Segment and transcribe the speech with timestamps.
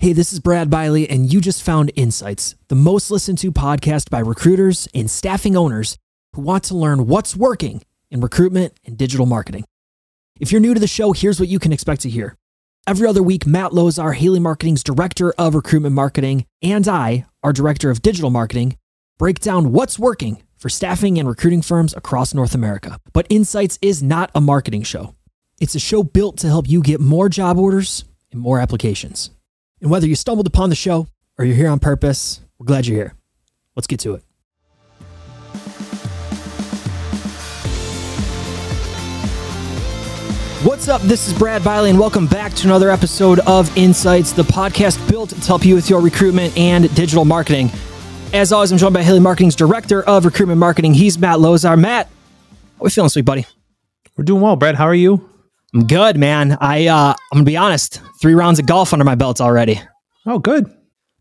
[0.00, 4.10] Hey, this is Brad Bialy, and you just found Insights, the most listened to podcast
[4.10, 5.98] by recruiters and staffing owners
[6.34, 9.64] who want to learn what's working in recruitment and digital marketing.
[10.38, 12.36] If you're new to the show, here's what you can expect to hear.
[12.86, 17.90] Every other week, Matt Lozar, Haley Marketing's Director of Recruitment Marketing, and I, our Director
[17.90, 18.76] of Digital Marketing,
[19.18, 23.00] break down what's working for staffing and recruiting firms across North America.
[23.12, 25.16] But Insights is not a marketing show.
[25.60, 29.32] It's a show built to help you get more job orders and more applications.
[29.80, 31.06] And whether you stumbled upon the show
[31.38, 33.14] or you're here on purpose, we're glad you're here.
[33.76, 34.24] Let's get to it.
[40.64, 41.00] What's up?
[41.02, 45.30] This is Brad Bialy, and welcome back to another episode of Insights, the podcast built
[45.30, 47.70] to help you with your recruitment and digital marketing.
[48.34, 50.92] As always, I'm joined by Haley Marketing's Director of Recruitment Marketing.
[50.92, 51.78] He's Matt Lozar.
[51.78, 52.12] Matt, how
[52.80, 53.46] are we feeling, sweet buddy?
[54.16, 54.74] We're doing well, Brad.
[54.74, 55.30] How are you?
[55.74, 56.56] I'm good, man.
[56.60, 58.00] I uh, I'm gonna be honest.
[58.20, 59.80] Three rounds of golf under my belt already.
[60.26, 60.72] Oh, good.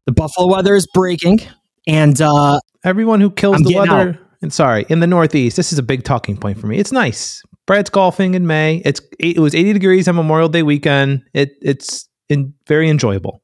[0.06, 1.42] The Buffalo weather is breaking,
[1.86, 4.20] and uh, Everyone who kills I'm the weather.
[4.42, 6.78] And sorry, in the Northeast, this is a big talking point for me.
[6.78, 7.44] It's nice.
[7.66, 8.81] Brad's golfing in May.
[8.86, 11.23] It's it was 80 degrees on Memorial Day weekend.
[11.34, 13.42] It it's in, very enjoyable.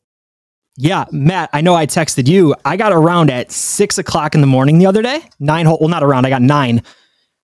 [0.78, 1.50] yeah, Matt.
[1.52, 2.56] I know I texted you.
[2.64, 5.22] I got around at six o'clock in the morning the other day.
[5.40, 5.78] Nine hole.
[5.82, 6.26] Well, not around.
[6.26, 6.84] I got nine.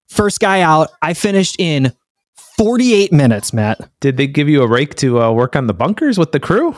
[0.08, 0.90] First guy out.
[1.02, 1.92] I finished in
[2.60, 3.90] 48 minutes, Matt.
[4.02, 6.76] Did they give you a rake to uh, work on the bunkers with the crew?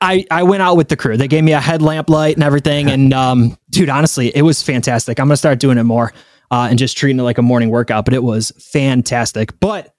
[0.00, 1.16] I, I went out with the crew.
[1.16, 2.88] They gave me a headlamp light and everything.
[2.88, 5.18] And um, dude, honestly, it was fantastic.
[5.18, 6.12] I'm gonna start doing it more
[6.52, 8.04] uh, and just treating it like a morning workout.
[8.04, 9.58] But it was fantastic.
[9.58, 9.92] But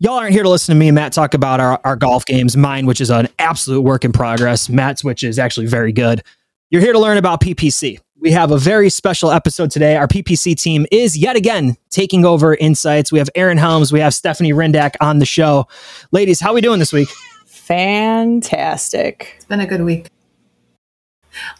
[0.00, 2.56] y'all aren't here to listen to me and Matt talk about our, our golf games.
[2.56, 4.68] Mine, which is an absolute work in progress.
[4.68, 6.24] Matt's, which is actually very good.
[6.70, 8.00] You're here to learn about PPC.
[8.22, 9.96] We have a very special episode today.
[9.96, 13.10] Our PPC team is yet again taking over Insights.
[13.10, 15.66] We have Aaron Helms, we have Stephanie Rindak on the show.
[16.12, 17.08] Ladies, how are we doing this week?
[17.46, 19.32] Fantastic.
[19.34, 20.06] It's been a good week.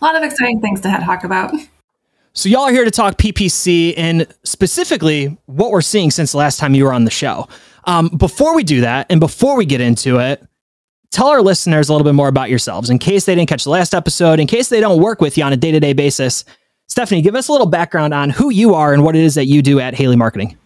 [0.01, 1.53] A lot of exciting things to head talk about.
[2.33, 6.61] So y'all are here to talk PPC and specifically what we're seeing since the last
[6.61, 7.49] time you were on the show.
[7.89, 10.47] Um, before we do that, and before we get into it,
[11.13, 13.71] tell our listeners a little bit more about yourselves in case they didn't catch the
[13.71, 16.45] last episode, in case they don't work with you on a day to day basis.
[16.89, 19.47] Stephanie, give us a little background on who you are and what it is that
[19.47, 20.57] you do at Haley Marketing.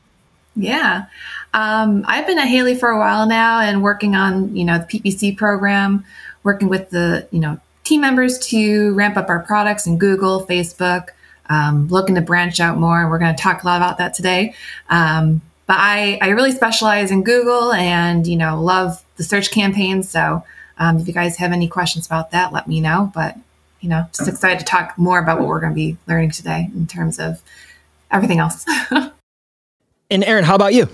[0.56, 1.04] Yeah.
[1.52, 4.84] Um, I've been at Haley for a while now and working on, you know, the
[4.84, 6.04] PPC program,
[6.42, 11.08] working with the, you know, team members to ramp up our products in Google, Facebook,
[11.48, 13.08] um, looking to branch out more.
[13.08, 14.54] We're going to talk a lot about that today.
[14.90, 20.08] Um, but I, I really specialize in Google and, you know, love the search campaigns.
[20.08, 20.44] So
[20.78, 23.10] um, if you guys have any questions about that, let me know.
[23.14, 23.36] But,
[23.80, 26.70] you know, just excited to talk more about what we're going to be learning today
[26.74, 27.42] in terms of
[28.10, 28.64] everything else.
[30.10, 30.88] And Aaron, how about you?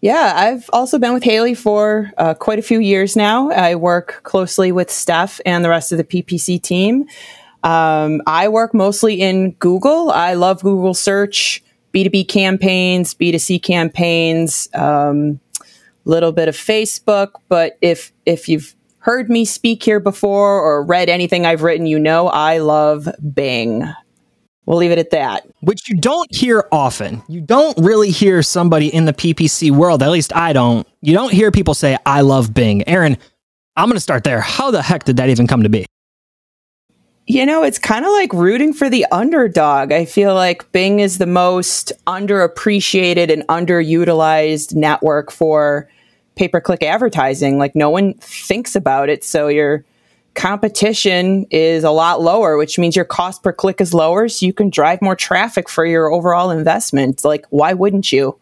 [0.00, 3.50] Yeah, I've also been with Haley for uh, quite a few years now.
[3.50, 7.06] I work closely with Steph and the rest of the PPC team.
[7.62, 10.10] Um, I work mostly in Google.
[10.10, 11.64] I love Google search,
[11.94, 15.40] B2B campaigns, B2C campaigns, um,
[16.04, 17.32] little bit of Facebook.
[17.48, 21.98] But if if you've heard me speak here before or read anything I've written, you
[21.98, 23.84] know I love Bing.
[24.66, 25.46] We'll leave it at that.
[25.60, 27.22] Which you don't hear often.
[27.28, 30.88] You don't really hear somebody in the PPC world, at least I don't.
[31.02, 32.86] You don't hear people say, I love Bing.
[32.88, 33.18] Aaron,
[33.76, 34.40] I'm going to start there.
[34.40, 35.84] How the heck did that even come to be?
[37.26, 39.92] You know, it's kind of like rooting for the underdog.
[39.92, 45.88] I feel like Bing is the most underappreciated and underutilized network for
[46.36, 47.58] pay per click advertising.
[47.58, 49.24] Like, no one thinks about it.
[49.24, 49.84] So your
[50.34, 54.28] competition is a lot lower, which means your cost per click is lower.
[54.28, 57.24] So you can drive more traffic for your overall investment.
[57.24, 58.38] Like, why wouldn't you?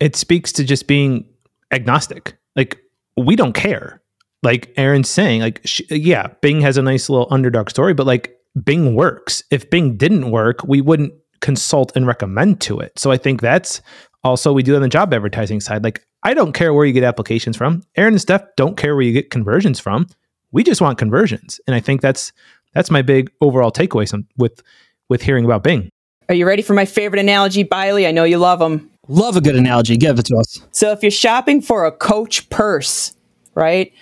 [0.00, 1.26] It speaks to just being
[1.72, 2.36] agnostic.
[2.54, 2.78] Like
[3.16, 4.00] we don't care.
[4.42, 8.36] Like Aaron's saying, like sh- yeah, Bing has a nice little underdog story, but like
[8.64, 9.42] Bing works.
[9.50, 12.98] If Bing didn't work, we wouldn't consult and recommend to it.
[12.98, 13.80] So I think that's
[14.24, 15.84] also we do on the job advertising side.
[15.84, 17.82] Like I don't care where you get applications from.
[17.96, 20.06] Aaron and Steph don't care where you get conversions from.
[20.52, 22.32] We just want conversions, and I think that's
[22.74, 24.62] that's my big overall takeaway some, with
[25.08, 25.88] with hearing about Bing.
[26.28, 28.06] Are you ready for my favorite analogy, Bialy?
[28.06, 28.90] I know you love them.
[29.08, 29.96] Love a good analogy.
[29.96, 30.60] Give it to us.
[30.70, 33.14] So if you're shopping for a Coach purse,
[33.54, 33.92] right?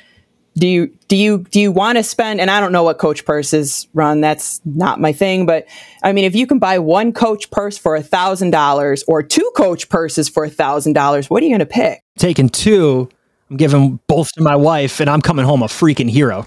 [0.57, 2.41] Do you do you do you want to spend?
[2.41, 4.21] And I don't know what Coach purses run.
[4.21, 5.47] That's not my thing.
[5.47, 5.67] But
[6.03, 9.49] I mean, if you can buy one Coach purse for a thousand dollars or two
[9.57, 12.03] Coach purses for a thousand dollars, what are you going to pick?
[12.19, 13.09] Taking two,
[13.49, 16.47] I'm giving both to my wife, and I'm coming home a freaking hero.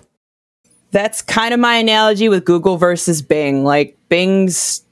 [0.92, 3.64] That's kind of my analogy with Google versus Bing.
[3.64, 4.84] Like Bing's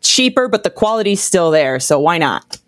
[0.00, 1.80] cheaper, but the quality's still there.
[1.80, 2.58] So why not?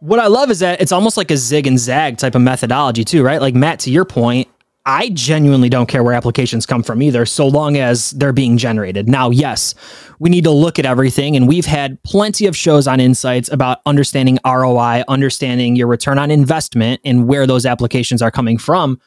[0.00, 3.04] What I love is that it's almost like a zig and zag type of methodology,
[3.04, 3.40] too, right?
[3.40, 4.46] Like, Matt, to your point,
[4.88, 9.06] I genuinely don't care where applications come from either, so long as they're being generated.
[9.06, 9.74] Now, yes,
[10.18, 13.80] we need to look at everything, and we've had plenty of shows on Insights about
[13.84, 18.98] understanding ROI, understanding your return on investment, and where those applications are coming from.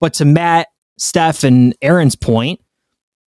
[0.00, 2.60] But to Matt, Steph, and Aaron's point,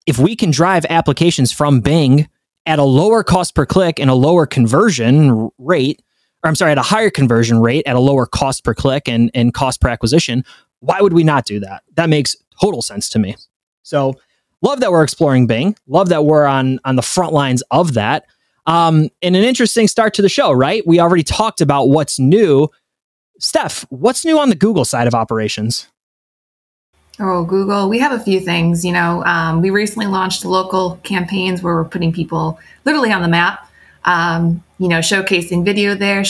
[0.05, 2.27] if we can drive applications from Bing
[2.65, 6.01] at a lower cost per click and a lower conversion rate,
[6.43, 9.31] or I'm sorry, at a higher conversion rate at a lower cost per click and,
[9.33, 10.43] and cost per acquisition,
[10.81, 11.83] why would we not do that?
[11.95, 13.35] That makes total sense to me.
[13.83, 14.15] So
[14.61, 15.75] love that we're exploring Bing.
[15.87, 18.25] Love that we're on on the front lines of that.
[18.67, 20.85] Um, and an interesting start to the show, right?
[20.85, 22.67] We already talked about what's new.
[23.39, 25.87] Steph, what's new on the Google side of operations?
[27.19, 27.89] Oh, Google.
[27.89, 28.85] We have a few things.
[28.85, 33.27] You know, um, we recently launched local campaigns where we're putting people literally on the
[33.27, 33.67] map.
[34.05, 36.21] Um, you know, showcasing video there,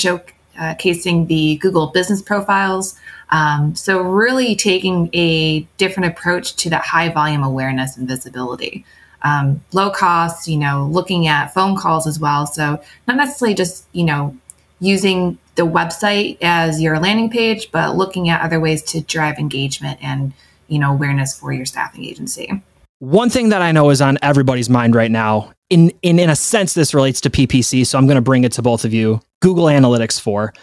[0.57, 2.95] showcasing the Google business profiles.
[3.30, 8.86] Um, so, really taking a different approach to that high volume awareness and visibility.
[9.24, 12.45] Um, low cost, you know, looking at phone calls as well.
[12.48, 14.36] So, not necessarily just, you know,
[14.80, 20.00] using the website as your landing page, but looking at other ways to drive engagement
[20.01, 20.33] and,
[20.68, 22.62] you know, awareness for your staffing agency.
[23.01, 26.36] One thing that I know is on everybody's mind right now, in in in a
[26.36, 29.19] sense, this relates to PPC, so I'm going to bring it to both of you.
[29.39, 30.53] Google Analytics 4.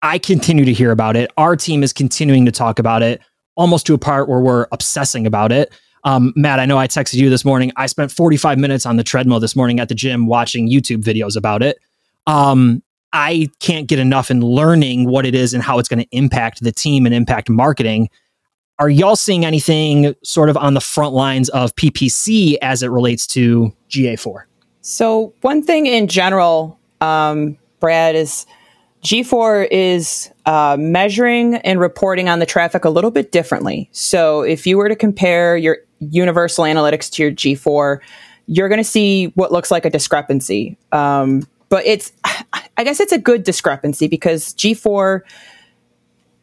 [0.00, 1.30] I continue to hear about it.
[1.36, 3.20] Our team is continuing to talk about it
[3.54, 5.74] almost to a part where we're obsessing about it.
[6.04, 7.70] Um, Matt, I know I texted you this morning.
[7.76, 11.36] I spent 45 minutes on the treadmill this morning at the gym watching YouTube videos
[11.36, 11.76] about it.
[12.26, 12.82] Um,
[13.12, 16.62] I can't get enough in learning what it is and how it's going to impact
[16.62, 18.08] the team and impact marketing.
[18.78, 23.26] Are y'all seeing anything sort of on the front lines of PPC as it relates
[23.28, 24.44] to GA4?
[24.80, 28.46] So, one thing in general, um, Brad, is
[29.04, 33.88] G4 is uh, measuring and reporting on the traffic a little bit differently.
[33.92, 37.98] So if you were to compare your universal analytics to your G4,
[38.46, 40.78] you're going to see what looks like a discrepancy.
[40.90, 42.12] Um, but it's,
[42.76, 45.20] I guess it's a good discrepancy because G4,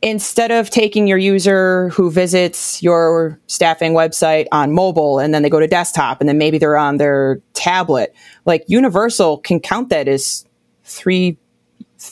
[0.01, 5.49] instead of taking your user who visits your staffing website on mobile and then they
[5.49, 8.15] go to desktop and then maybe they're on their tablet,
[8.45, 10.45] like Universal can count that as
[10.83, 11.37] three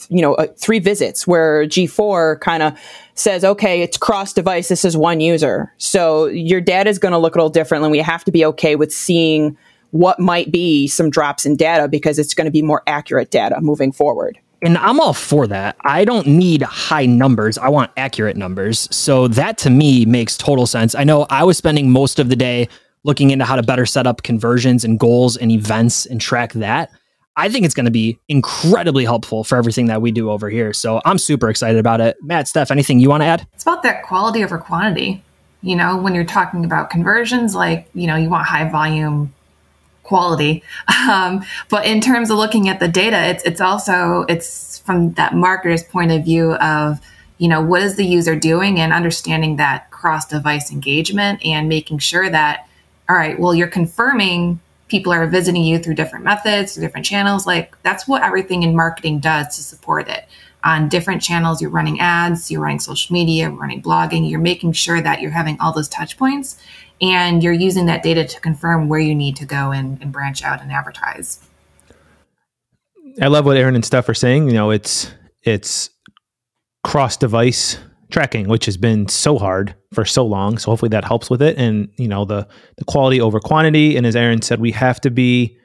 [0.08, 2.78] you know, uh, three visits where G4 kind of
[3.14, 4.68] says, okay, it's cross device.
[4.68, 5.72] This is one user.
[5.78, 8.44] So your data is going to look a little different and we have to be
[8.44, 9.56] okay with seeing
[9.90, 13.60] what might be some drops in data because it's going to be more accurate data
[13.60, 14.38] moving forward.
[14.62, 15.76] And I'm all for that.
[15.82, 17.56] I don't need high numbers.
[17.56, 18.88] I want accurate numbers.
[18.94, 20.94] So that to me makes total sense.
[20.94, 22.68] I know I was spending most of the day
[23.04, 26.90] looking into how to better set up conversions and goals and events and track that.
[27.36, 30.74] I think it's going to be incredibly helpful for everything that we do over here.
[30.74, 32.18] So I'm super excited about it.
[32.20, 33.46] Matt, Steph, anything you want to add?
[33.54, 35.22] It's about that quality over quantity.
[35.62, 39.32] You know, when you're talking about conversions, like, you know, you want high volume
[40.10, 40.62] quality.
[41.08, 45.32] Um, but in terms of looking at the data, it's, it's also, it's from that
[45.32, 46.98] marketer's point of view of,
[47.38, 51.98] you know, what is the user doing and understanding that cross device engagement and making
[51.98, 52.68] sure that,
[53.08, 54.58] all right, well, you're confirming
[54.88, 57.46] people are visiting you through different methods, through different channels.
[57.46, 60.26] Like that's what everything in marketing does to support it.
[60.64, 65.00] On different channels, you're running ads, you're running social media, running blogging, you're making sure
[65.00, 66.60] that you're having all those touch points
[67.00, 70.42] and you're using that data to confirm where you need to go and, and branch
[70.42, 71.40] out and advertise.
[73.20, 74.46] I love what Aaron and Steph are saying.
[74.46, 75.90] You know, it's it's
[76.84, 77.78] cross device
[78.10, 80.58] tracking, which has been so hard for so long.
[80.58, 81.56] So hopefully that helps with it.
[81.58, 82.46] And you know, the
[82.76, 83.96] the quality over quantity.
[83.96, 85.56] And as Aaron said, we have to be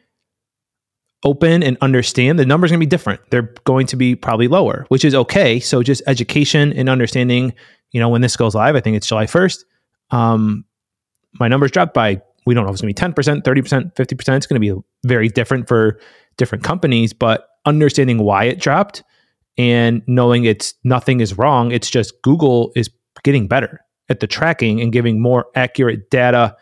[1.23, 3.21] open and understand the numbers are going to be different.
[3.31, 5.59] They're going to be probably lower, which is okay.
[5.59, 7.53] So just education and understanding.
[7.91, 9.65] You know, when this goes live, I think it's July first.
[10.11, 10.65] Um,
[11.39, 12.21] my numbers dropped by.
[12.45, 14.37] We don't know if it's going to be ten percent, thirty percent, fifty percent.
[14.37, 15.99] It's going to be very different for
[16.37, 19.03] different companies, but understanding why it dropped
[19.57, 21.71] and knowing it's nothing is wrong.
[21.71, 22.89] It's just Google is
[23.23, 26.55] getting better at the tracking and giving more accurate data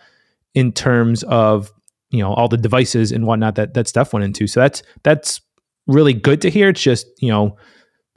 [0.53, 1.71] in terms of
[2.11, 4.47] you know all the devices and whatnot that that stuff went into.
[4.47, 5.41] So that's that's
[5.87, 6.69] really good to hear.
[6.69, 7.57] It's just you know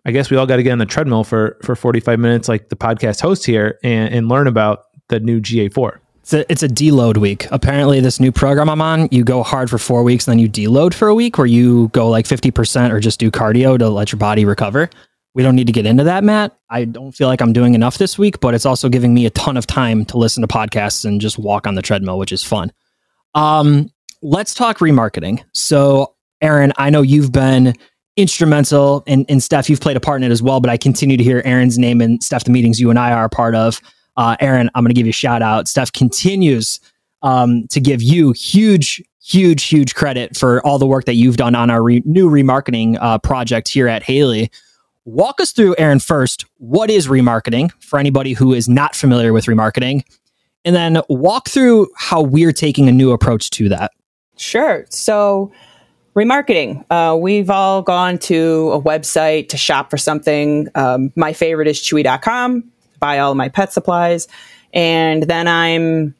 [0.04, 2.68] I guess we all got to get on the treadmill for for 45 minutes like
[2.68, 5.98] the podcast host here and, and learn about the new GA4.
[6.26, 7.47] It's a, it's a deload week.
[7.52, 10.49] Apparently, this new program I'm on, you go hard for four weeks and then you
[10.49, 14.11] deload for a week where you go like 50% or just do cardio to let
[14.11, 14.90] your body recover.
[15.35, 16.59] We don't need to get into that, Matt.
[16.68, 19.30] I don't feel like I'm doing enough this week, but it's also giving me a
[19.30, 22.42] ton of time to listen to podcasts and just walk on the treadmill, which is
[22.42, 22.73] fun.
[23.37, 25.45] Um, let's talk remarketing.
[25.52, 27.73] So, Aaron, I know you've been
[28.16, 31.16] instrumental, and, and Steph, you've played a part in it as well, but I continue
[31.18, 33.80] to hear Aaron's name and Steph, the meetings you and I are a part of
[34.16, 35.68] Uh, Aaron, I'm going to give you a shout out.
[35.68, 36.80] Steph continues
[37.23, 41.54] um, to give you huge, huge, huge credit for all the work that you've done
[41.54, 44.50] on our re- new remarketing uh, project here at Haley.
[45.04, 49.44] Walk us through, Aaron, first, what is remarketing for anybody who is not familiar with
[49.44, 50.02] remarketing?
[50.64, 53.92] And then walk through how we're taking a new approach to that.
[54.37, 54.85] Sure.
[54.90, 55.52] So,
[56.16, 56.85] remarketing.
[56.90, 60.68] Uh, we've all gone to a website to shop for something.
[60.75, 62.64] Um, my favorite is chewy.com,
[63.00, 64.29] buy all my pet supplies.
[64.73, 66.15] And then I'm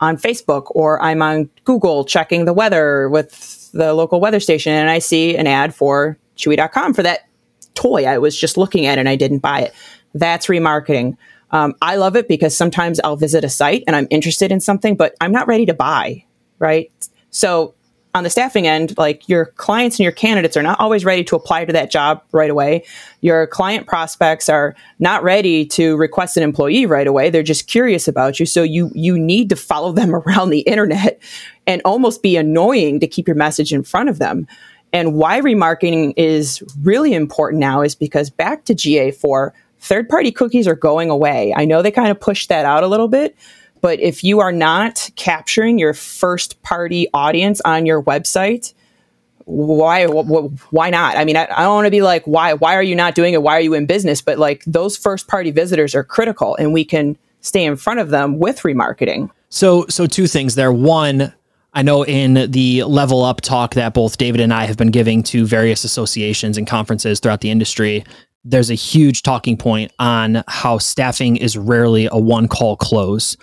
[0.00, 4.90] on Facebook or I'm on Google checking the weather with the local weather station and
[4.90, 7.28] I see an ad for chewy.com for that
[7.74, 9.74] toy I was just looking at and I didn't buy it.
[10.14, 11.16] That's remarketing.
[11.50, 14.96] Um, I love it because sometimes I'll visit a site and I'm interested in something,
[14.96, 16.24] but I'm not ready to buy,
[16.58, 16.90] right?
[17.30, 17.74] So
[18.14, 21.34] on the staffing end, like your clients and your candidates are not always ready to
[21.34, 22.84] apply to that job right away.
[23.22, 27.28] Your client prospects are not ready to request an employee right away.
[27.28, 28.46] They're just curious about you.
[28.46, 31.20] So you you need to follow them around the internet
[31.66, 34.46] and almost be annoying to keep your message in front of them.
[34.92, 40.68] And why remarketing is really important now is because back to GA4, third party cookies
[40.68, 41.52] are going away.
[41.56, 43.36] I know they kind of pushed that out a little bit,
[43.84, 48.72] but if you are not capturing your first party audience on your website,
[49.44, 51.18] why why not?
[51.18, 53.34] I mean, I, I don't want to be like why why are you not doing
[53.34, 53.42] it?
[53.42, 54.22] Why are you in business?
[54.22, 58.08] But like those first party visitors are critical, and we can stay in front of
[58.08, 59.30] them with remarketing.
[59.50, 60.72] So so two things there.
[60.72, 61.34] One,
[61.74, 65.22] I know in the level up talk that both David and I have been giving
[65.24, 68.02] to various associations and conferences throughout the industry,
[68.46, 73.36] there's a huge talking point on how staffing is rarely a one call close.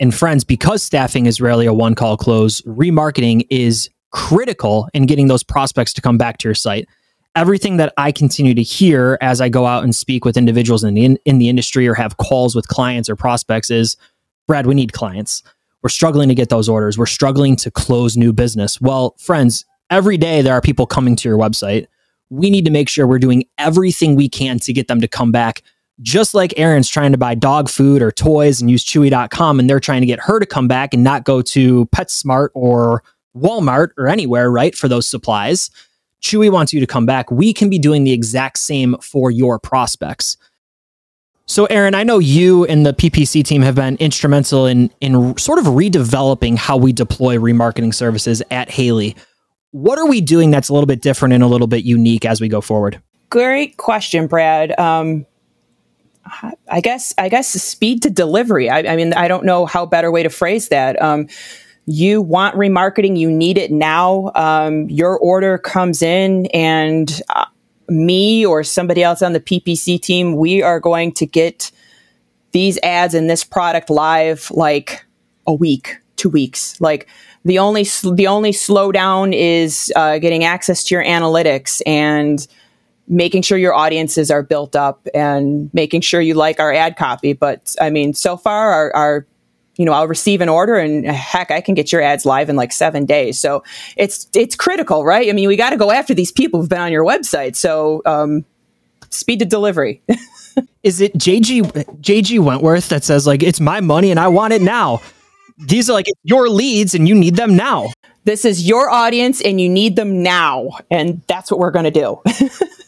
[0.00, 5.28] And friends, because staffing is rarely a one call close, remarketing is critical in getting
[5.28, 6.88] those prospects to come back to your site.
[7.34, 10.94] Everything that I continue to hear as I go out and speak with individuals in
[10.94, 13.96] the, in, in the industry or have calls with clients or prospects is
[14.46, 15.42] Brad, we need clients
[15.82, 16.98] we're struggling to get those orders.
[16.98, 18.80] We're struggling to close new business.
[18.80, 21.86] Well, friends, every day there are people coming to your website.
[22.30, 25.32] We need to make sure we're doing everything we can to get them to come
[25.32, 25.62] back.
[26.00, 29.80] Just like Aaron's trying to buy dog food or toys and use chewy.com and they're
[29.80, 33.02] trying to get her to come back and not go to PetSmart or
[33.36, 35.70] Walmart or anywhere, right, for those supplies.
[36.22, 37.30] Chewy wants you to come back.
[37.30, 40.36] We can be doing the exact same for your prospects.
[41.46, 45.58] So, Aaron, I know you and the PPC team have been instrumental in in sort
[45.58, 49.16] of redeveloping how we deploy remarketing services at Haley.
[49.70, 52.40] What are we doing that's a little bit different and a little bit unique as
[52.40, 53.00] we go forward?
[53.30, 54.78] Great question, Brad.
[54.78, 55.24] Um,
[56.70, 58.70] I guess I guess speed to delivery.
[58.70, 61.00] I, I, mean, I don't know how better way to phrase that.
[61.00, 61.28] Um,
[61.86, 64.30] you want remarketing, you need it now.
[64.34, 67.46] Um, your order comes in, and uh,
[67.88, 71.70] me or somebody else on the PPC team, we are going to get
[72.52, 75.04] these ads and this product live like
[75.46, 76.78] a week, two weeks.
[76.80, 77.08] Like
[77.44, 82.46] the only the only slowdown is uh, getting access to your analytics and
[83.08, 87.32] making sure your audiences are built up and making sure you like our ad copy.
[87.32, 89.26] But I mean, so far our, our
[89.76, 92.56] you know, I'll receive an order and heck, I can get your ads live in
[92.56, 93.38] like seven days.
[93.38, 93.62] So
[93.96, 95.28] it's it's critical, right?
[95.28, 97.54] I mean, we got to go after these people who've been on your website.
[97.54, 98.44] So um,
[99.10, 100.02] speed to delivery.
[100.82, 101.62] Is it JG
[102.00, 105.00] JG Wentworth that says like it's my money and I want it now?
[105.58, 107.92] These are like your leads and you need them now.
[108.24, 111.90] This is your audience and you need them now, and that's what we're going to
[111.90, 112.20] do.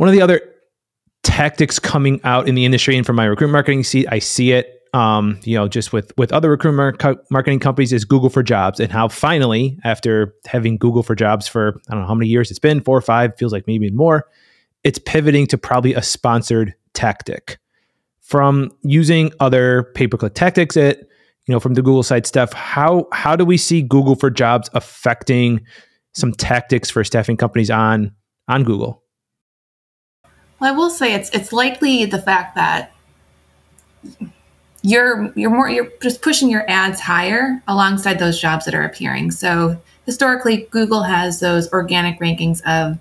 [0.00, 0.40] One of the other
[1.22, 4.82] tactics coming out in the industry and from my recruitment marketing seat, I see it
[4.94, 8.90] um, you know, just with with other recruitment marketing companies is Google for Jobs, and
[8.90, 12.58] how finally, after having Google for Jobs for I don't know how many years it's
[12.58, 14.26] been, four or five, feels like maybe more,
[14.84, 17.58] it's pivoting to probably a sponsored tactic
[18.22, 20.78] from using other pay per click tactics.
[20.78, 21.06] It
[21.46, 22.54] you know from the Google side stuff.
[22.54, 25.60] How how do we see Google for Jobs affecting
[26.14, 28.12] some tactics for staffing companies on
[28.48, 29.04] on Google?
[30.60, 32.92] Well, I will say it's it's likely the fact that
[34.82, 39.30] you're you're more you're just pushing your ads higher alongside those jobs that are appearing.
[39.30, 42.98] So historically, Google has those organic rankings of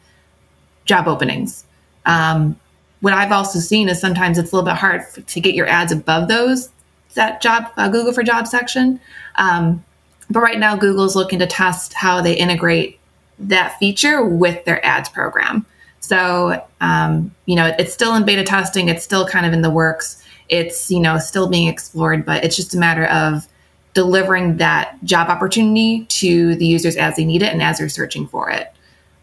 [0.86, 1.66] job openings.
[2.06, 2.60] Um,
[3.02, 5.92] what I've also seen is sometimes it's a little bit hard to get your ads
[5.92, 6.70] above those
[7.16, 9.00] that job uh, Google for Job section.
[9.36, 9.84] Um,
[10.30, 13.00] but right now, Google's looking to test how they integrate
[13.40, 15.66] that feature with their ads program.
[16.00, 18.90] So um, you know, it's still in beta testing.
[18.90, 22.56] It's still kind of in the works it's you know still being explored but it's
[22.56, 23.48] just a matter of
[23.94, 28.28] delivering that job opportunity to the users as they need it and as they're searching
[28.28, 28.74] for it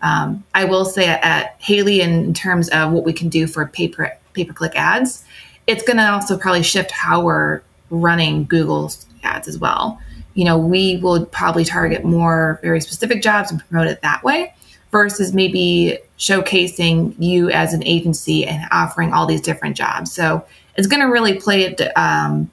[0.03, 3.89] um, i will say at, haley in terms of what we can do for pay
[3.89, 5.25] per pay click ads
[5.67, 10.01] it's going to also probably shift how we're running Google's ads as well.
[10.35, 14.55] You know, we will probably target more very specific jobs and promote it that way
[14.97, 20.11] versus maybe showcasing you as an agency and offering all these different jobs.
[20.11, 20.45] So
[20.77, 22.51] it's going to really play a, um,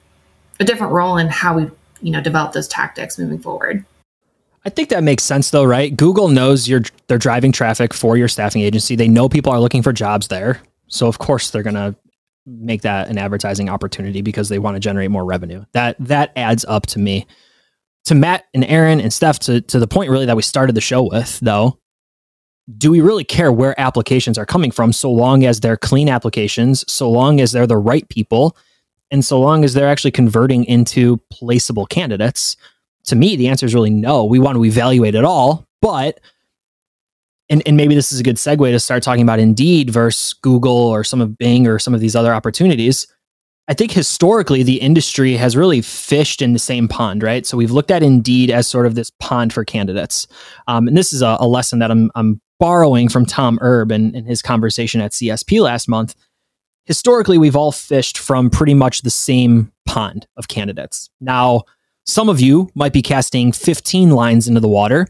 [0.60, 1.70] a different role in how we,
[2.02, 3.84] you know, develop those tactics moving forward.
[4.66, 5.94] I think that makes sense though, right?
[5.94, 8.94] Google knows you're they're driving traffic for your staffing agency.
[8.94, 10.60] They know people are looking for jobs there.
[10.88, 11.94] So of course they're going to
[12.46, 15.64] make that an advertising opportunity because they want to generate more revenue.
[15.72, 17.26] That that adds up to me.
[18.06, 20.82] To Matt and Aaron and Steph to to the point really that we started the
[20.82, 21.78] show with though.
[22.78, 26.90] Do we really care where applications are coming from so long as they're clean applications,
[26.90, 28.56] so long as they're the right people,
[29.10, 32.56] and so long as they're actually converting into placeable candidates?
[33.04, 34.24] To me, the answer is really no.
[34.24, 36.20] We want to evaluate it all, but
[37.50, 40.72] and, and maybe this is a good segue to start talking about Indeed versus Google
[40.72, 43.06] or some of Bing or some of these other opportunities.
[43.66, 47.46] I think historically the industry has really fished in the same pond, right?
[47.46, 50.26] So we've looked at Indeed as sort of this pond for candidates,
[50.66, 54.14] um, and this is a, a, lesson that I'm, I'm borrowing from Tom Erb and,
[54.14, 56.14] in his conversation at CSP last month.
[56.84, 61.08] Historically, we've all fished from pretty much the same pond of candidates.
[61.20, 61.62] Now,
[62.04, 65.08] some of you might be casting 15 lines into the water,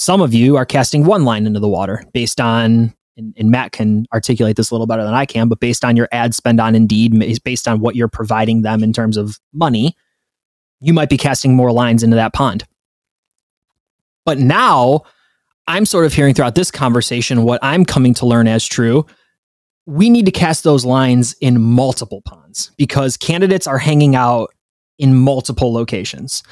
[0.00, 3.72] some of you are casting one line into the water based on, and, and, Matt
[3.72, 6.60] can articulate this a little better than I can, but based on your ad spend
[6.60, 9.96] on Indeed, based on what you're providing them in terms of money,
[10.80, 12.64] you might be casting more lines into that pond.
[14.24, 15.02] But now
[15.66, 19.06] I'm sort of hearing throughout this conversation what I'm coming to learn as true.
[19.86, 24.54] We need to cast those lines in multiple ponds because candidates are hanging out
[24.98, 26.42] in multiple locations.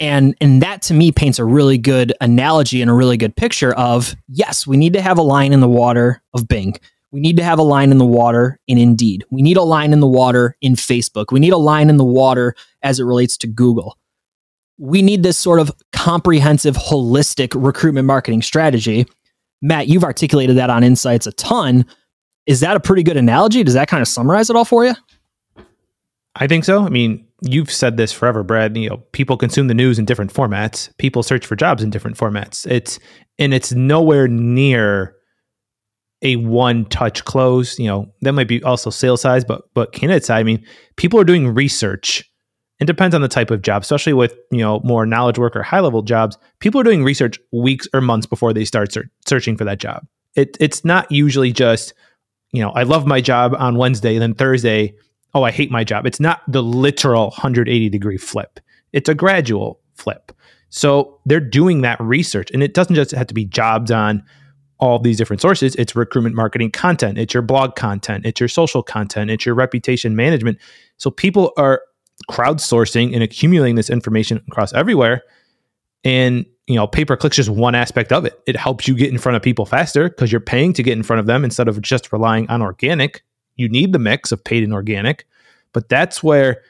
[0.00, 3.72] And and that to me paints a really good analogy and a really good picture
[3.72, 6.76] of yes, we need to have a line in the water of Bing.
[7.10, 9.24] We need to have a line in the water in Indeed.
[9.30, 11.32] We need a line in the water in Facebook.
[11.32, 13.96] We need a line in the water as it relates to Google.
[14.78, 19.06] We need this sort of comprehensive, holistic recruitment marketing strategy.
[19.62, 21.84] Matt, you've articulated that on Insights a ton.
[22.46, 23.64] Is that a pretty good analogy?
[23.64, 24.94] Does that kind of summarize it all for you?
[26.36, 26.84] I think so.
[26.84, 28.76] I mean, you've said this forever, Brad.
[28.76, 30.96] You know, people consume the news in different formats.
[30.98, 32.66] People search for jobs in different formats.
[32.70, 32.98] It's
[33.38, 35.14] and it's nowhere near
[36.22, 37.78] a one touch close.
[37.78, 40.40] You know, that might be also sales size, but but candidate side.
[40.40, 40.64] I mean,
[40.96, 42.24] people are doing research.
[42.80, 45.62] It depends on the type of job, especially with you know more knowledge work or
[45.62, 46.38] high level jobs.
[46.60, 50.06] People are doing research weeks or months before they start ser- searching for that job.
[50.34, 51.94] It, it's not usually just
[52.52, 54.94] you know I love my job on Wednesday, then Thursday
[55.34, 56.06] oh, I hate my job.
[56.06, 58.60] It's not the literal 180 degree flip,
[58.92, 60.32] it's a gradual flip.
[60.70, 64.22] So they're doing that research, and it doesn't just have to be jobs on
[64.80, 65.74] all these different sources.
[65.76, 70.14] It's recruitment marketing content, it's your blog content, it's your social content, it's your reputation
[70.14, 70.58] management.
[70.98, 71.82] So people are
[72.30, 75.22] crowdsourcing and accumulating this information across everywhere.
[76.04, 78.38] And you know, pay per click's just one aspect of it.
[78.46, 81.02] It helps you get in front of people faster because you're paying to get in
[81.02, 83.24] front of them instead of just relying on organic
[83.58, 85.26] you need the mix of paid and organic,
[85.72, 86.62] but that's where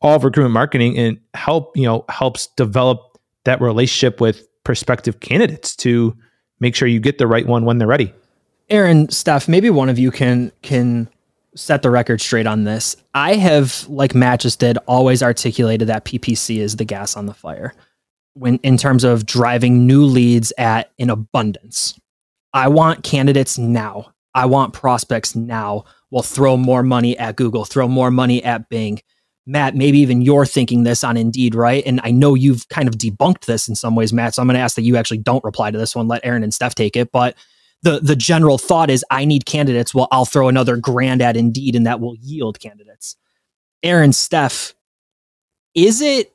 [0.00, 5.76] all of recruitment marketing and help you know helps develop that relationship with prospective candidates
[5.76, 6.16] to
[6.60, 8.12] make sure you get the right one when they're ready.
[8.70, 11.08] Aaron, Steph, maybe one of you can can
[11.54, 12.96] set the record straight on this.
[13.14, 17.34] I have, like Matt just did, always articulated that PPC is the gas on the
[17.34, 17.74] fire
[18.34, 21.98] when in terms of driving new leads at an abundance.
[22.54, 24.12] I want candidates now.
[24.34, 29.00] I want prospects now well, throw more money at Google, throw more money at Bing.
[29.46, 31.82] Matt, maybe even you're thinking this on Indeed, right?
[31.86, 34.34] And I know you've kind of debunked this in some ways, Matt.
[34.34, 36.06] So I'm going to ask that you actually don't reply to this one.
[36.06, 37.10] Let Aaron and Steph take it.
[37.12, 37.34] But
[37.82, 39.94] the the general thought is, I need candidates.
[39.94, 43.16] Well, I'll throw another grand at Indeed, and that will yield candidates.
[43.82, 44.74] Aaron, Steph,
[45.74, 46.34] is it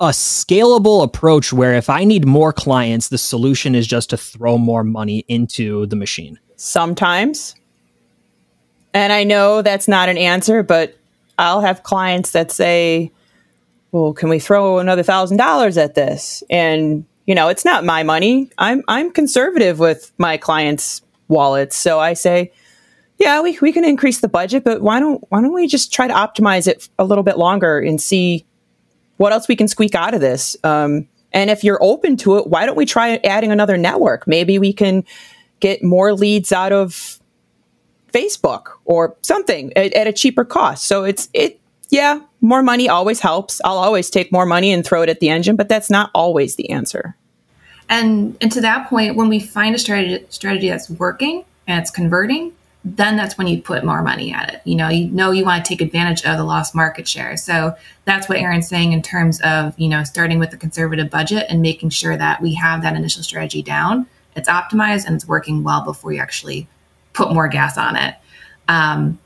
[0.00, 4.56] a scalable approach where if I need more clients, the solution is just to throw
[4.56, 6.38] more money into the machine?
[6.56, 7.56] Sometimes.
[8.98, 10.98] And I know that's not an answer, but
[11.38, 13.12] I'll have clients that say,
[13.92, 16.42] well, can we throw another thousand dollars at this?
[16.50, 18.50] And you know, it's not my money.
[18.58, 22.50] I'm I'm conservative with my clients' wallets, so I say,
[23.18, 26.08] yeah, we, we can increase the budget, but why don't why don't we just try
[26.08, 28.46] to optimize it a little bit longer and see
[29.18, 30.56] what else we can squeak out of this?
[30.64, 34.26] Um, and if you're open to it, why don't we try adding another network?
[34.26, 35.04] Maybe we can
[35.60, 37.17] get more leads out of
[38.12, 40.86] Facebook or something at, at a cheaper cost.
[40.86, 43.60] So it's it yeah, more money always helps.
[43.64, 46.56] I'll always take more money and throw it at the engine, but that's not always
[46.56, 47.16] the answer.
[47.88, 51.90] And and to that point, when we find a strategy strategy that's working and it's
[51.90, 52.52] converting,
[52.84, 54.60] then that's when you put more money at it.
[54.64, 57.36] You know, you know you want to take advantage of the lost market share.
[57.36, 61.46] So that's what Aaron's saying in terms of, you know, starting with a conservative budget
[61.48, 64.06] and making sure that we have that initial strategy down.
[64.36, 66.68] It's optimized and it's working well before you actually
[67.18, 68.14] put more gas on it.
[68.68, 69.18] Um,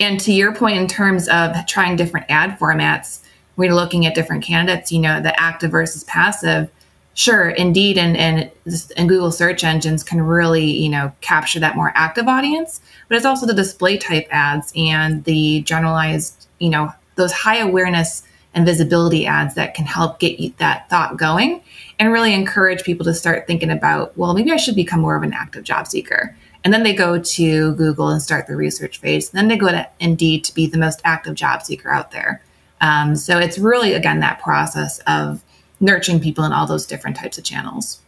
[0.00, 3.22] and to your point, in terms of trying different ad formats,
[3.56, 6.70] we're looking at different candidates, you know, the active versus passive
[7.18, 8.48] sure indeed and, and
[8.96, 13.26] and google search engines can really you know capture that more active audience but it's
[13.26, 18.22] also the display type ads and the generalized you know those high awareness
[18.54, 21.60] and visibility ads that can help get that thought going
[21.98, 25.24] and really encourage people to start thinking about well maybe i should become more of
[25.24, 29.30] an active job seeker and then they go to google and start the research phase
[29.30, 32.42] and then they go to indeed to be the most active job seeker out there
[32.80, 35.42] um, so it's really again that process of
[35.80, 38.00] nurturing people in all those different types of channels.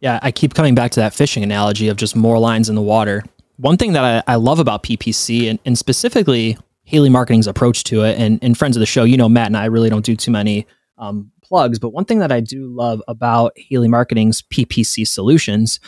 [0.00, 2.82] Yeah, I keep coming back to that fishing analogy of just more lines in the
[2.82, 3.22] water.
[3.56, 8.02] One thing that I, I love about PPC and, and, specifically Haley Marketing's approach to
[8.02, 10.16] it, and, and friends of the show, you know, Matt and I really don't do
[10.16, 10.66] too many
[10.98, 15.80] um, plugs, but one thing that I do love about Haley Marketing's PPC solutions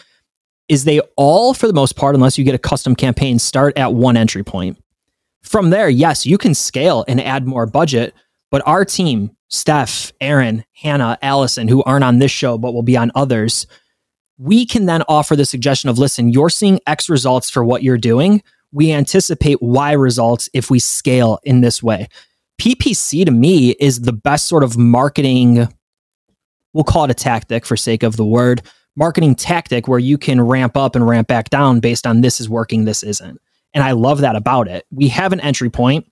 [0.69, 3.95] is they all, for the most part, unless you get a custom campaign, start at
[3.95, 4.79] one entry point.
[5.43, 8.15] From there, yes, you can scale and add more budget,
[8.51, 12.97] but our team Steph, Aaron, Hannah, Allison, who aren't on this show but will be
[12.97, 13.67] on others,
[14.39, 17.97] we can then offer the suggestion of listen, you're seeing X results for what you're
[17.97, 18.43] doing.
[18.73, 22.09] We anticipate Y results if we scale in this way.
[22.61, 25.69] PPC to me is the best sort of marketing,
[26.73, 28.63] we'll call it a tactic for sake of the word,
[28.97, 32.49] marketing tactic where you can ramp up and ramp back down based on this is
[32.49, 33.41] working, this isn't.
[33.75, 34.87] And I love that about it.
[34.91, 36.11] We have an entry point,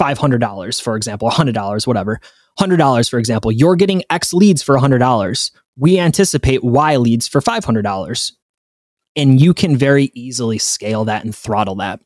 [0.00, 2.20] $500, for example, $100, whatever.
[2.58, 5.50] $100, for example, you're getting X leads for $100.
[5.76, 8.32] We anticipate Y leads for $500.
[9.14, 12.00] And you can very easily scale that and throttle that.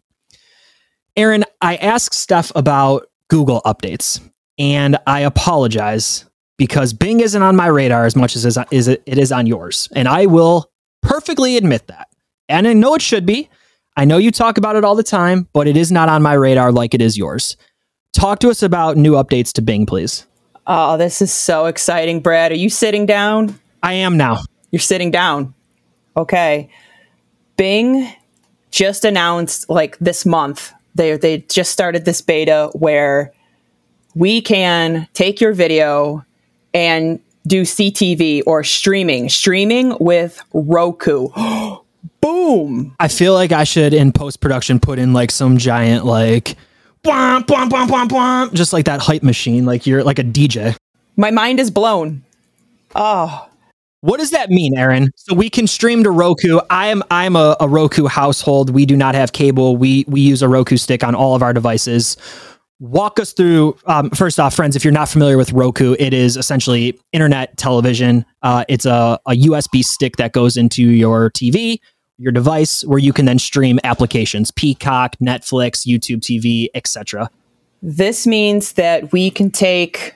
[1.17, 4.21] Aaron, I asked Steph about Google updates,
[4.59, 6.27] and I apologize
[6.63, 9.89] because Bing isn't on my radar as much as it is on yours.
[9.97, 10.71] And I will
[11.01, 12.07] perfectly admit that.
[12.49, 13.51] And I know it should be.
[13.97, 16.35] I know you talk about it all the time, but it is not on my
[16.35, 17.57] radar like it is yours.
[18.13, 20.25] Talk to us about new updates to Bing, please.
[20.69, 22.53] Oh, this is so exciting, Brad.
[22.53, 23.59] Are you sitting down?
[23.83, 24.39] I am now.
[24.71, 25.55] You're sitting down.
[26.17, 26.71] Okay.
[27.57, 28.09] Bing
[28.71, 30.73] just announced like this month.
[30.95, 33.33] They they just started this beta where
[34.15, 36.25] we can take your video
[36.75, 41.29] and do CTV or streaming, streaming with Roku.
[42.21, 42.95] Boom.
[43.01, 46.57] I feel like I should in post production put in like some giant like
[47.03, 50.77] bwomp, bwomp, bwomp, bwomp, bwomp, just like that hype machine, like you're like a DJ.
[51.17, 52.23] My mind is blown.
[52.95, 53.49] Oh.
[54.03, 55.11] What does that mean, Aaron?
[55.15, 56.59] So we can stream to Roku.
[56.71, 58.71] I am I'm a, a Roku household.
[58.71, 59.77] We do not have cable.
[59.77, 62.17] We we use a Roku stick on all of our devices.
[62.83, 63.77] Walk us through.
[63.87, 68.25] Um, first off, friends, if you're not familiar with Roku, it is essentially internet television.
[68.43, 71.79] Uh, it's a, a USB stick that goes into your TV
[72.19, 77.29] your device where you can then stream applications peacock netflix youtube tv etc
[77.83, 80.15] this means that we can take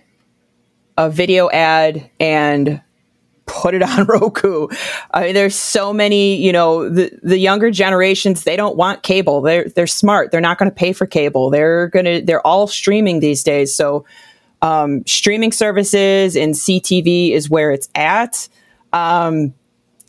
[0.98, 2.80] a video ad and
[3.46, 4.68] put it on Roku.
[5.12, 9.40] I mean, there's so many, you know, the, the younger generations, they don't want cable.
[9.40, 10.30] They're, they're smart.
[10.30, 11.50] They're not going to pay for cable.
[11.50, 13.74] They're going to, they're all streaming these days.
[13.74, 14.04] So,
[14.62, 18.48] um, streaming services and CTV is where it's at.
[18.92, 19.54] Um,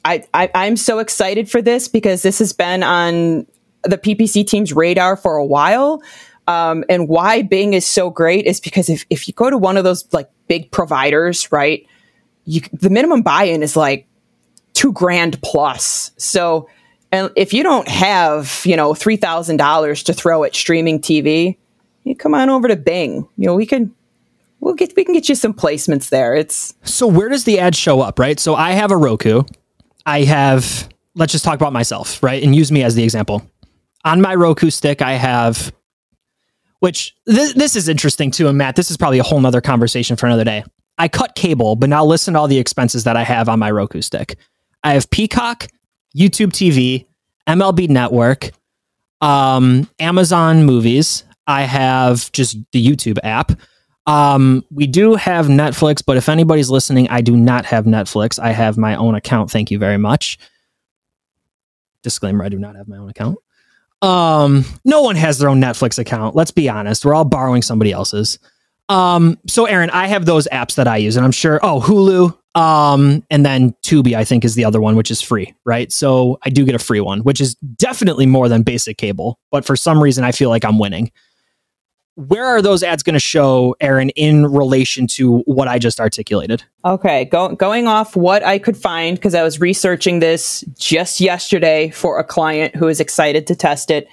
[0.05, 3.45] I, I am so excited for this because this has been on
[3.83, 6.01] the PPC team's radar for a while.
[6.47, 9.75] Um, and why Bing is so great is because if, if you go to one
[9.75, 11.85] of those like big providers, right,
[12.47, 14.07] you, the minimum buy-in is like
[14.73, 16.11] two grand plus.
[16.17, 16.69] So,
[17.11, 21.57] and if you don't have, you know, $3,000 to throw at streaming TV,
[22.05, 23.27] you come on over to Bing.
[23.37, 23.93] You know, we can,
[24.61, 26.35] we'll get, we can get you some placements there.
[26.35, 28.39] It's so where does the ad show up, right?
[28.39, 29.43] So I have a Roku.
[30.05, 32.41] I have, let's just talk about myself, right?
[32.41, 33.45] And use me as the example.
[34.05, 35.73] On my Roku stick, I have,
[36.79, 38.47] which th- this is interesting too.
[38.47, 40.63] And Matt, this is probably a whole nother conversation for another day.
[40.97, 43.71] I cut cable, but now listen to all the expenses that I have on my
[43.71, 44.37] Roku stick.
[44.83, 45.67] I have Peacock,
[46.15, 47.05] YouTube TV,
[47.47, 48.51] MLB Network,
[49.21, 51.23] um, Amazon Movies.
[51.45, 53.51] I have just the YouTube app.
[54.05, 58.39] Um, we do have Netflix, but if anybody's listening, I do not have Netflix.
[58.39, 59.51] I have my own account.
[59.51, 60.39] Thank you very much.
[62.03, 63.37] Disclaimer: I do not have my own account.
[64.01, 66.35] Um, no one has their own Netflix account.
[66.35, 67.03] Let's be honest.
[67.03, 68.39] We're all borrowing somebody else's.
[68.89, 71.59] Um, so Aaron, I have those apps that I use, and I'm sure.
[71.61, 72.37] Oh, Hulu.
[72.59, 75.91] Um, and then Tubi, I think, is the other one, which is free, right?
[75.91, 79.39] So I do get a free one, which is definitely more than basic cable.
[79.51, 81.11] But for some reason, I feel like I'm winning.
[82.15, 86.63] Where are those ads going to show, Aaron, in relation to what I just articulated?
[86.83, 91.91] Okay, go, going off what I could find, because I was researching this just yesterday
[91.91, 94.07] for a client who is excited to test it.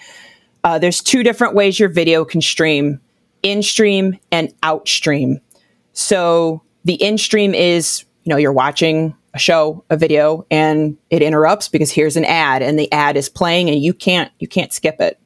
[0.64, 3.00] Uh, there's two different ways your video can stream
[3.44, 5.38] in stream and out stream.
[5.92, 11.22] So the in stream is, you know, you're watching a show, a video, and it
[11.22, 14.72] interrupts because here's an ad and the ad is playing and you can't you can't
[14.72, 15.20] skip it.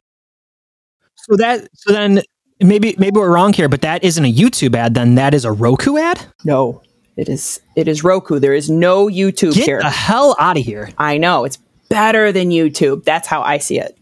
[1.15, 2.21] So that so then
[2.59, 4.93] maybe maybe we're wrong here, but that isn't a YouTube ad.
[4.93, 6.25] Then that is a Roku ad.
[6.43, 6.81] No,
[7.15, 8.39] it is it is Roku.
[8.39, 9.79] There is no YouTube Get here.
[9.79, 10.89] the hell out of here!
[10.97, 11.57] I know it's
[11.89, 13.03] better than YouTube.
[13.03, 13.97] That's how I see it.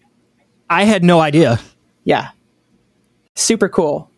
[0.69, 1.59] I had no idea.
[2.03, 2.29] Yeah,
[3.39, 4.09] super cool.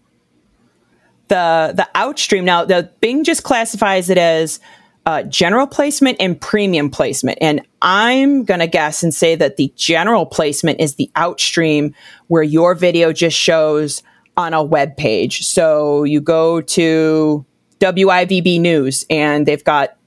[1.27, 4.59] The the outstream now the Bing just classifies it as
[5.05, 10.25] uh, general placement and premium placement, and I'm gonna guess and say that the general
[10.25, 11.93] placement is the outstream
[12.27, 14.01] where your video just shows
[14.37, 15.45] on a web page.
[15.45, 17.45] So you go to
[17.79, 19.97] WIVB News and they've got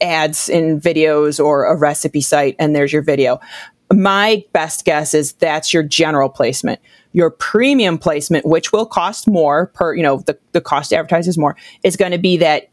[0.00, 3.40] ads in videos or a recipe site, and there's your video.
[3.92, 6.80] My best guess is that's your general placement.
[7.12, 11.28] Your premium placement, which will cost more per, you know, the, the cost to advertise
[11.28, 12.68] is more, is going to be that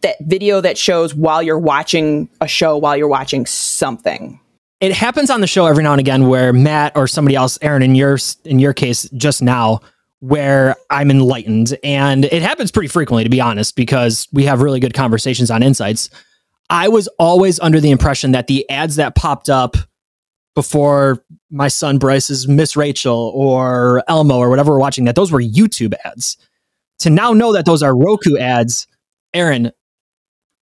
[0.00, 4.40] that video that shows while you're watching a show, while you're watching something
[4.82, 7.82] it happens on the show every now and again where Matt or somebody else, Aaron,
[7.82, 9.80] in your in your case, just now,
[10.18, 14.80] where I'm enlightened, and it happens pretty frequently, to be honest, because we have really
[14.80, 16.10] good conversations on insights.
[16.68, 19.76] I was always under the impression that the ads that popped up
[20.54, 25.40] before my son Bryce's Miss Rachel or Elmo or whatever we're watching, that those were
[25.40, 26.36] YouTube ads.
[27.00, 28.86] To now know that those are Roku ads,
[29.34, 29.72] Aaron,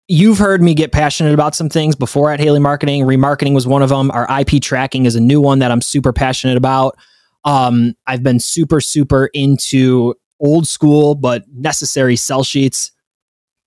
[0.09, 3.05] you've heard me get passionate about some things before at Haley Marketing.
[3.05, 4.11] Remarketing was one of them.
[4.11, 6.97] Our IP tracking is a new one that I'm super passionate about.
[7.45, 12.91] Um, I've been super, super into old school but necessary sell sheets.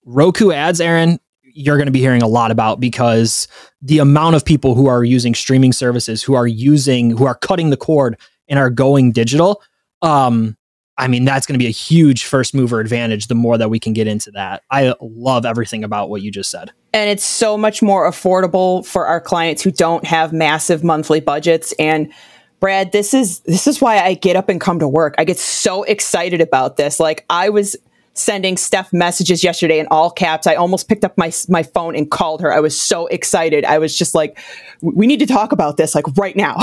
[0.06, 1.20] Roku ads, Aaron,
[1.58, 3.48] you're going to be hearing a lot about because
[3.82, 7.72] the amount of people who are using streaming services, who are using, who are cutting
[7.72, 8.18] the cord
[8.48, 9.62] and are going digital.
[10.04, 10.56] Um,
[11.00, 13.80] I mean, that's going to be a huge first mover advantage the more that we
[13.80, 14.64] can get into that.
[14.72, 16.72] I love everything about what you just said.
[16.94, 21.74] And it's so much more affordable for our clients who don't have massive monthly budgets.
[21.80, 22.12] And
[22.60, 25.16] Brad, this is this is why I get up and come to work.
[25.18, 27.00] I get so excited about this.
[27.00, 27.76] Like I was
[28.18, 30.48] sending Steph messages yesterday in all caps.
[30.48, 32.54] I almost picked up my my phone and called her.
[32.54, 33.66] I was so excited.
[33.66, 34.40] I was just like,
[34.82, 36.58] we need to talk about this like right now.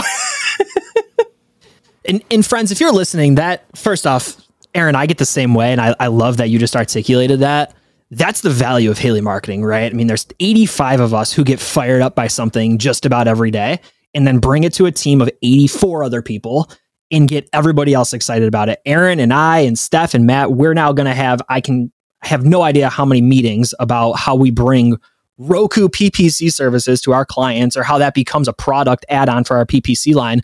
[2.04, 4.36] and, and friends, if you're listening, that first off,
[4.74, 7.74] Aaron, I get the same way, and I, I love that you just articulated that.
[8.10, 9.90] That's the value of Haley marketing, right?
[9.90, 13.50] I mean, there's 85 of us who get fired up by something just about every
[13.50, 13.80] day,
[14.14, 16.70] and then bring it to a team of 84 other people
[17.16, 18.80] and get everybody else excited about it.
[18.84, 22.44] Aaron and I and Steph and Matt, we're now going to have, I can have
[22.44, 24.96] no idea how many meetings about how we bring
[25.38, 29.56] Roku PPC services to our clients or how that becomes a product add on for
[29.56, 30.42] our PPC line.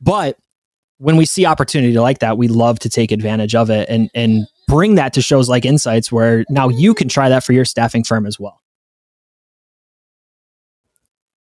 [0.00, 0.38] But
[0.98, 4.46] when we see opportunity like that, we love to take advantage of it and and
[4.66, 8.04] bring that to shows like Insights where now you can try that for your staffing
[8.04, 8.60] firm as well.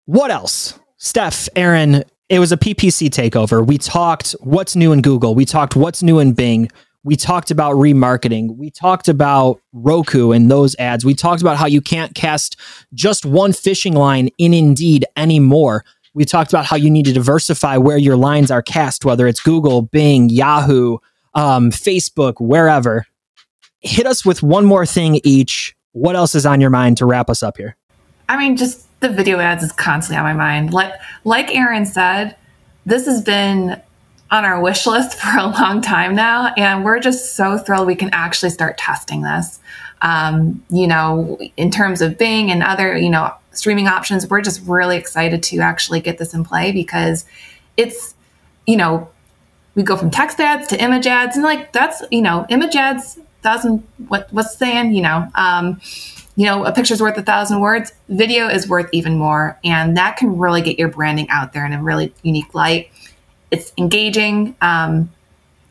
[0.07, 0.79] What else?
[0.97, 3.67] Steph, Aaron, it was a PPC takeover.
[3.67, 5.35] We talked what's new in Google.
[5.35, 6.71] We talked what's new in Bing.
[7.05, 8.57] We talked about remarketing.
[8.57, 11.05] We talked about Roku and those ads.
[11.05, 12.57] We talked about how you can't cast
[12.95, 15.85] just one fishing line in Indeed anymore.
[16.15, 19.41] We talked about how you need to diversify where your lines are cast, whether it's
[19.41, 20.99] Google, Bing, Yahoo,
[21.35, 23.07] um, Facebook, wherever.
[23.81, 25.75] Hit us with one more thing each.
[25.93, 27.77] What else is on your mind to wrap us up here?
[28.29, 30.73] I mean, just the video ads is constantly on my mind.
[30.73, 32.37] Like like Aaron said,
[32.87, 33.81] this has been
[34.31, 37.95] on our wish list for a long time now, and we're just so thrilled we
[37.95, 39.61] can actually start testing this.
[40.01, 44.61] Um, you know, in terms of Bing and other, you know, streaming options, we're just
[44.67, 47.25] really excited to actually get this in play because
[47.77, 48.15] it's,
[48.67, 49.09] you know,
[49.77, 53.19] we go from text ads to image ads, and like that's, you know, image ads
[53.43, 55.81] thousand what what's saying, you know, um,
[56.37, 57.93] you know, a picture's worth a thousand words.
[58.09, 61.73] Video is worth even more, and that can really get your branding out there in
[61.73, 62.91] a really unique light.
[63.51, 65.13] It's engaging, um,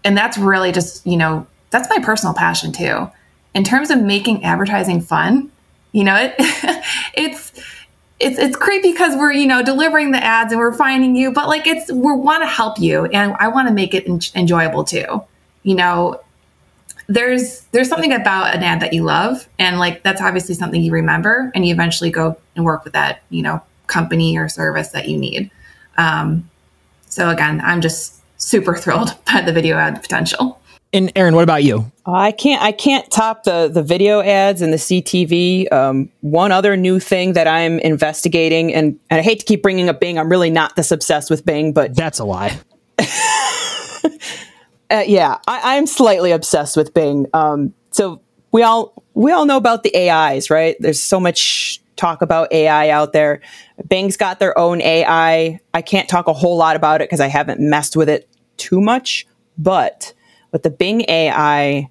[0.03, 3.09] and that's really just you know that's my personal passion too.
[3.53, 5.51] In terms of making advertising fun,
[5.91, 6.35] you know, it
[7.15, 7.53] it's
[8.19, 11.47] it's it's creepy because we're you know delivering the ads and we're finding you, but
[11.47, 14.83] like it's we want to help you, and I want to make it en- enjoyable
[14.83, 15.23] too.
[15.63, 16.21] You know,
[17.13, 20.93] there's there's something about an ad that you love and like that's obviously something you
[20.93, 25.09] remember and you eventually go and work with that you know company or service that
[25.09, 25.51] you need.
[25.97, 26.49] Um,
[27.07, 30.59] so again i'm just super thrilled by the video ad potential.
[30.93, 31.91] And aaron what about you?
[32.05, 36.77] I can't i can't top the the video ads and the ctv um, one other
[36.77, 40.17] new thing that i'm investigating and, and i hate to keep bringing up bing.
[40.17, 42.57] I'm really not this obsessed with bing but that's a lie
[44.91, 47.27] uh, yeah, I, am slightly obsessed with Bing.
[47.33, 50.75] Um, so we all we all know about the AIs, right?
[50.79, 53.41] There's so much talk about AI out there.
[53.87, 55.59] Bing's got their own AI.
[55.73, 58.27] I can't talk a whole lot about it because I haven't messed with it
[58.57, 59.27] too much.
[59.57, 60.13] But
[60.51, 61.89] with the Bing AI,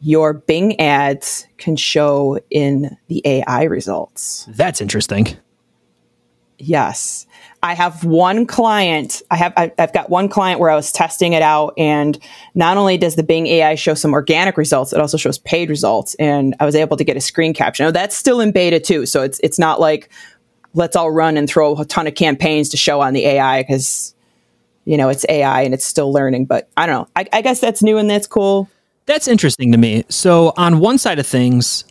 [0.00, 4.46] your Bing ads can show in the AI results.
[4.48, 5.28] That's interesting.
[6.58, 7.25] Yes.
[7.66, 9.22] I have one client.
[9.28, 12.16] I have I, have got one client where I was testing it out, and
[12.54, 16.14] not only does the Bing AI show some organic results, it also shows paid results,
[16.14, 17.82] and I was able to get a screen capture.
[17.82, 20.10] Now that's still in beta too, so it's it's not like
[20.74, 24.14] let's all run and throw a ton of campaigns to show on the AI because
[24.84, 26.44] you know it's AI and it's still learning.
[26.46, 27.08] But I don't know.
[27.16, 28.70] I, I guess that's new and that's cool.
[29.06, 30.04] That's interesting to me.
[30.08, 31.84] So on one side of things,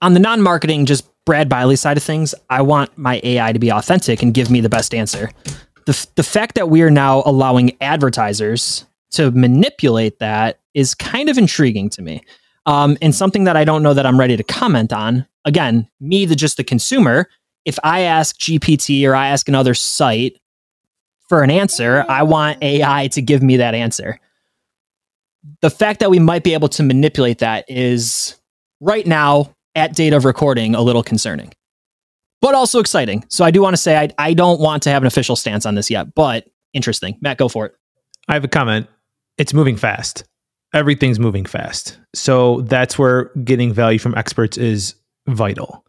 [0.00, 3.70] on the non-marketing, just Brad Bialy side of things, I want my AI to be
[3.70, 5.30] authentic and give me the best answer.
[5.86, 11.38] The, the fact that we are now allowing advertisers to manipulate that is kind of
[11.38, 12.22] intriguing to me.
[12.66, 15.26] Um, and something that I don't know that I'm ready to comment on.
[15.44, 17.28] Again, me, the just the consumer,
[17.64, 20.38] if I ask GPT or I ask another site
[21.28, 24.20] for an answer, I want AI to give me that answer.
[25.62, 28.36] The fact that we might be able to manipulate that is
[28.80, 31.52] right now at date of recording a little concerning,
[32.42, 33.24] but also exciting.
[33.28, 35.64] So I do want to say I, I don't want to have an official stance
[35.64, 37.16] on this yet, but interesting.
[37.20, 37.74] Matt, go for it.
[38.28, 38.86] I have a comment.
[39.38, 40.24] It's moving fast.
[40.74, 41.98] Everything's moving fast.
[42.14, 44.94] So that's where getting value from experts is
[45.26, 45.84] vital.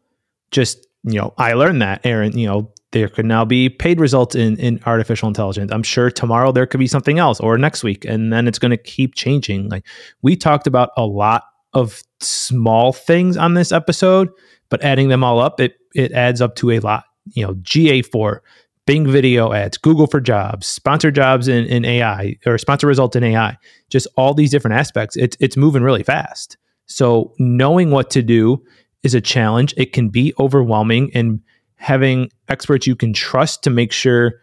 [0.52, 4.36] Just, you know, I learned that, Aaron, you know, there could now be paid results
[4.36, 5.72] in, in artificial intelligence.
[5.72, 8.72] I'm sure tomorrow there could be something else or next week, and then it's going
[8.72, 9.70] to keep changing.
[9.70, 9.86] Like
[10.22, 14.30] we talked about a lot of small things on this episode,
[14.70, 17.04] but adding them all up, it it adds up to a lot.
[17.34, 18.40] You know, GA4,
[18.86, 23.24] Bing video ads, Google for jobs, sponsor jobs in, in AI or sponsor results in
[23.24, 23.56] AI,
[23.90, 25.16] just all these different aspects.
[25.16, 26.58] It's it's moving really fast.
[26.88, 28.64] So knowing what to do
[29.04, 29.74] is a challenge.
[29.78, 31.40] It can be overwhelming and
[31.76, 34.42] having experts you can trust to make sure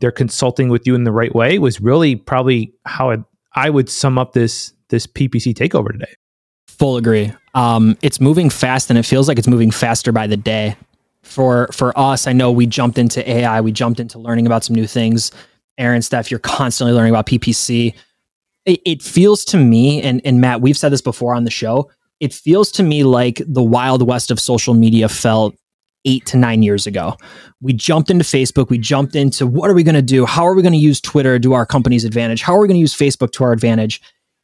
[0.00, 3.20] they're consulting with you in the right way was really probably how it,
[3.54, 6.14] I would sum up this this PPC takeover today.
[6.78, 7.32] Full agree.
[7.54, 10.76] Um, it's moving fast, and it feels like it's moving faster by the day.
[11.22, 14.76] For for us, I know we jumped into AI, we jumped into learning about some
[14.76, 15.32] new things.
[15.76, 17.94] Aaron, Steph, you're constantly learning about PPC.
[18.64, 21.90] It, it feels to me, and and Matt, we've said this before on the show.
[22.20, 25.56] It feels to me like the wild west of social media felt
[26.04, 27.16] eight to nine years ago.
[27.60, 28.70] We jumped into Facebook.
[28.70, 30.26] We jumped into what are we going to do?
[30.26, 32.42] How are we going to use Twitter to our company's advantage?
[32.42, 34.00] How are we going to use Facebook to our advantage?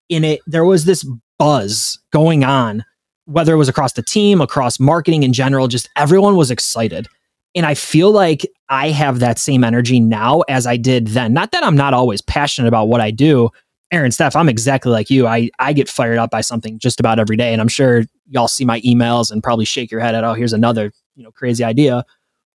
[0.09, 1.07] In it, there was this
[1.39, 2.85] buzz going on,
[3.27, 7.07] whether it was across the team, across marketing in general, just everyone was excited.
[7.55, 11.33] And I feel like I have that same energy now as I did then.
[11.33, 13.51] Not that I'm not always passionate about what I do.
[13.93, 15.27] Aaron, Steph, I'm exactly like you.
[15.27, 17.53] I, I get fired up by something just about every day.
[17.53, 20.53] And I'm sure y'all see my emails and probably shake your head at, oh, here's
[20.53, 22.05] another, you know, crazy idea.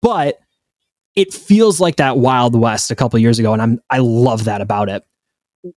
[0.02, 0.40] But
[1.16, 3.52] it feels like that Wild West a couple years ago.
[3.52, 5.04] And I'm I love that about it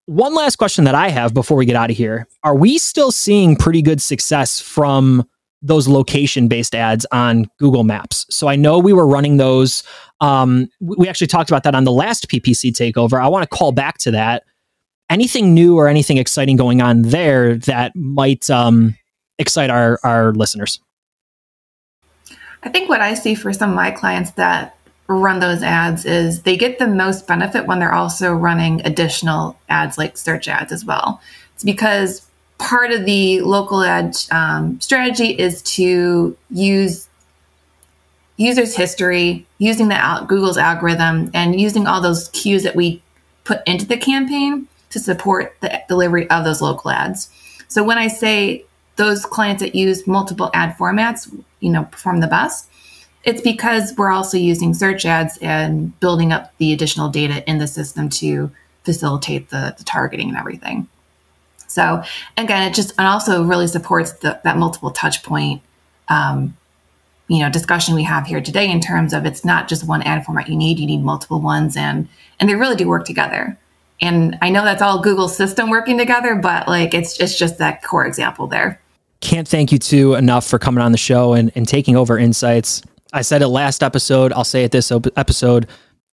[0.07, 2.27] one last question that I have before we get out of here.
[2.43, 5.27] Are we still seeing pretty good success from
[5.63, 8.27] those location based ads on Google Maps?
[8.31, 9.83] So I know we were running those.
[10.21, 13.23] Um, we actually talked about that on the last PPC takeover.
[13.23, 14.45] I want to call back to that.
[15.11, 18.95] Anything new or anything exciting going on there that might um,
[19.39, 20.81] excite our, our listeners?
[22.63, 24.77] I think what I see for some of my clients that
[25.09, 29.97] run those ads is they get the most benefit when they're also running additional ads
[29.97, 31.21] like search ads as well.
[31.55, 32.27] It's because
[32.59, 37.09] part of the local ad um, strategy is to use
[38.37, 43.03] users' history, using the al- Google's algorithm, and using all those cues that we
[43.45, 47.31] put into the campaign to support the delivery of those local ads.
[47.69, 48.65] So when I say
[48.97, 52.69] those clients that use multiple ad formats, you know, perform the best,
[53.25, 57.67] it's because we're also using search ads and building up the additional data in the
[57.67, 58.51] system to
[58.85, 60.89] facilitate the, the targeting and everything.
[61.67, 62.03] So
[62.37, 65.63] again, it just and also really supports the, that multiple touch point,
[66.09, 66.57] um,
[67.29, 70.25] you know, discussion we have here today in terms of it's not just one ad
[70.25, 72.09] format you need; you need multiple ones, and
[72.41, 73.59] and they really do work together.
[74.01, 77.83] And I know that's all Google system working together, but like it's it's just that
[77.83, 78.81] core example there.
[79.21, 82.83] Can't thank you two enough for coming on the show and, and taking over insights.
[83.13, 84.33] I said it last episode.
[84.33, 85.67] I'll say it this op- episode.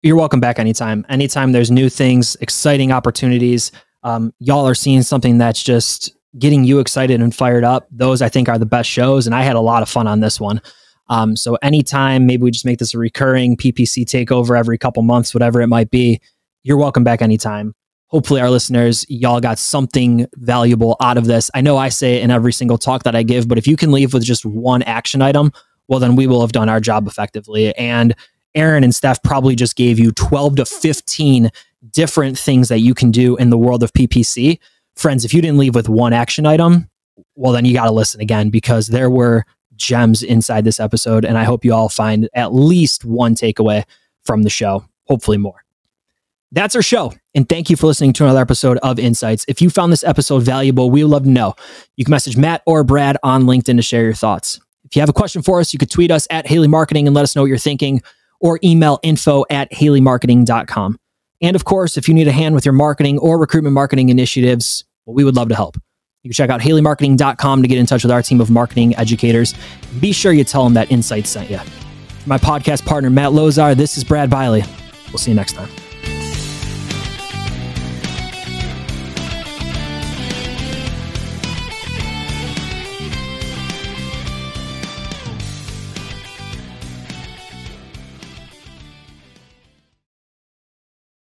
[0.02, 1.04] You're welcome back anytime.
[1.08, 3.72] Anytime there's new things, exciting opportunities,
[4.04, 7.88] um, y'all are seeing something that's just getting you excited and fired up.
[7.90, 10.20] Those I think are the best shows, and I had a lot of fun on
[10.20, 10.60] this one.
[11.08, 15.34] Um, so anytime, maybe we just make this a recurring PPC takeover every couple months,
[15.34, 16.20] whatever it might be.
[16.62, 17.74] You're welcome back anytime.
[18.08, 21.50] Hopefully, our listeners, y'all got something valuable out of this.
[21.54, 23.76] I know I say it in every single talk that I give, but if you
[23.76, 25.50] can leave with just one action item,
[25.88, 27.74] well, then we will have done our job effectively.
[27.76, 28.14] And
[28.54, 31.50] Aaron and Steph probably just gave you 12 to 15
[31.90, 34.58] different things that you can do in the world of PPC.
[34.96, 36.88] Friends, if you didn't leave with one action item,
[37.34, 39.44] well, then you got to listen again because there were
[39.76, 41.24] gems inside this episode.
[41.24, 43.84] And I hope you all find at least one takeaway
[44.22, 45.64] from the show, hopefully more.
[46.52, 47.12] That's our show.
[47.34, 49.44] And thank you for listening to another episode of Insights.
[49.48, 51.56] If you found this episode valuable, we would love to know.
[51.96, 54.60] You can message Matt or Brad on LinkedIn to share your thoughts.
[54.84, 57.14] If you have a question for us, you could tweet us at Haley Marketing and
[57.14, 58.02] let us know what you're thinking,
[58.40, 60.98] or email info at haleymarketing.com.
[61.40, 64.84] And of course, if you need a hand with your marketing or recruitment marketing initiatives,
[65.06, 65.76] well, we would love to help.
[66.22, 69.54] You can check out haleymarketing.com to get in touch with our team of marketing educators.
[70.00, 71.58] Be sure you tell them that Insight sent you.
[71.58, 74.66] For my podcast partner, Matt Lozar, this is Brad Bialy.
[75.08, 75.83] We'll see you next time.